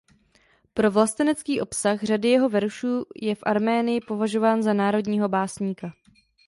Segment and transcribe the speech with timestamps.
[0.73, 5.91] Pro vlastenecký obsah řady jeho veršů je v Arménii považován za národního básníka.